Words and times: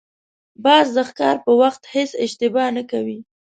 باز 0.63 0.87
د 0.95 0.97
ښکار 1.09 1.37
په 1.45 1.51
وخت 1.61 1.81
هېڅ 1.93 2.11
اشتباه 2.23 2.67
نه 2.77 2.83
کوي 2.91 3.19